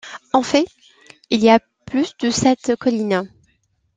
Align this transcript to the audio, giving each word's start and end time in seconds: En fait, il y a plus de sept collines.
En 0.33 0.41
fait, 0.41 0.65
il 1.29 1.41
y 1.43 1.51
a 1.51 1.59
plus 1.85 2.17
de 2.17 2.31
sept 2.31 2.75
collines. 2.79 3.29